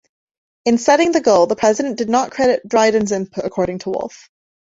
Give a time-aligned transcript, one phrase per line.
[0.65, 4.31] In setting the goal, the president did not credit Dryden's input, according to Wolfe.